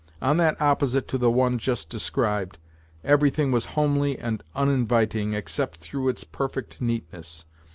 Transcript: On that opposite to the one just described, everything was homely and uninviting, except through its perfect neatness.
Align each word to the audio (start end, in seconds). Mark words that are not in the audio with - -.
On 0.19 0.37
that 0.37 0.59
opposite 0.59 1.07
to 1.09 1.19
the 1.19 1.29
one 1.29 1.59
just 1.59 1.87
described, 1.87 2.57
everything 3.03 3.51
was 3.51 3.65
homely 3.77 4.17
and 4.17 4.41
uninviting, 4.55 5.33
except 5.33 5.77
through 5.79 6.09
its 6.09 6.23
perfect 6.23 6.81
neatness. 6.81 7.45